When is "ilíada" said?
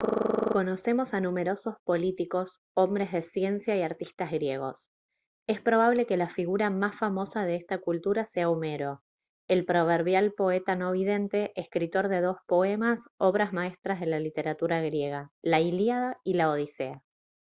15.59-16.17